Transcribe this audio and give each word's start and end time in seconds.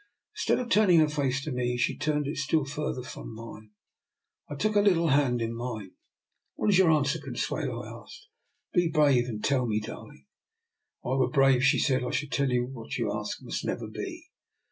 "Instead 0.35 0.57
of 0.57 0.67
turning 0.67 0.97
her 0.99 1.07
face 1.07 1.43
to 1.43 1.51
me, 1.51 1.77
she 1.77 1.95
turned 1.95 2.25
it 2.25 2.35
still 2.35 2.65
further 2.65 3.03
from 3.03 3.35
me. 3.35 3.69
I 4.49 4.55
took 4.55 4.73
her 4.73 4.81
little 4.81 5.09
hand 5.09 5.43
in 5.43 5.53
mine. 5.55 5.91
"What 6.55 6.71
is 6.71 6.79
your 6.79 6.89
answer, 6.89 7.19
Consuelo?" 7.23 7.83
I 7.83 8.01
asked." 8.01 8.25
Be 8.73 8.89
brave 8.89 9.25
and 9.27 9.43
tell 9.45 9.67
me, 9.67 9.79
darling."" 9.79 10.25
If 11.03 11.05
I 11.05 11.13
were 11.17 11.29
brave," 11.29 11.63
she 11.63 11.77
said," 11.77 12.03
I 12.03 12.09
should 12.09 12.31
tell 12.31 12.49
you 12.49 12.65
that 12.65 12.73
what 12.73 12.97
you 12.97 13.13
ask 13.13 13.43
must 13.43 13.63
never 13.63 13.87
be. 13.87 14.31